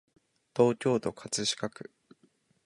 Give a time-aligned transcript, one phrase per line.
[0.57, 1.91] 東京都葛飾区